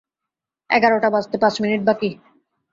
এগারোটা 0.69 1.09
বাজতে 1.09 1.35
পাঁচ 1.37 1.55
মিনিট 1.61 1.81
বাকি। 1.87 2.09